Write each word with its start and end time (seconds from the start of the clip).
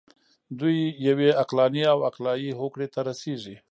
دوی 0.59 0.77
یوې 1.07 1.29
عقلاني 1.41 1.83
او 1.93 1.99
عقلایي 2.09 2.51
هوکړې 2.59 2.87
ته 2.93 2.99
رسیږي. 3.09 3.55